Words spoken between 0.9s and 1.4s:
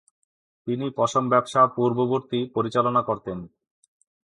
পশম